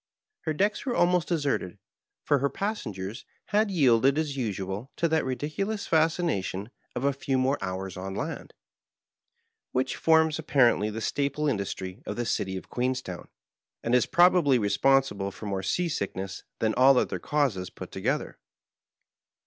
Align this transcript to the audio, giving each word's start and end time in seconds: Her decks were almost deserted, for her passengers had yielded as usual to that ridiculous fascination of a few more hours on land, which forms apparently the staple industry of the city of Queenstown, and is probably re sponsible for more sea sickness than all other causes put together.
Her 0.45 0.53
decks 0.53 0.83
were 0.83 0.95
almost 0.95 1.27
deserted, 1.27 1.77
for 2.23 2.39
her 2.39 2.49
passengers 2.49 3.23
had 3.49 3.69
yielded 3.69 4.17
as 4.17 4.35
usual 4.35 4.89
to 4.95 5.07
that 5.07 5.23
ridiculous 5.23 5.85
fascination 5.85 6.71
of 6.95 7.03
a 7.03 7.13
few 7.13 7.37
more 7.37 7.59
hours 7.63 7.97
on 7.97 8.15
land, 8.15 8.55
which 9.73 9.95
forms 9.95 10.39
apparently 10.39 10.89
the 10.89 11.01
staple 11.01 11.47
industry 11.47 12.01
of 12.07 12.15
the 12.15 12.25
city 12.25 12.57
of 12.57 12.67
Queenstown, 12.67 13.27
and 13.83 13.93
is 13.93 14.07
probably 14.07 14.57
re 14.57 14.69
sponsible 14.69 15.29
for 15.31 15.45
more 15.45 15.61
sea 15.61 15.87
sickness 15.87 16.41
than 16.57 16.73
all 16.73 16.97
other 16.97 17.19
causes 17.19 17.69
put 17.69 17.91
together. 17.91 18.39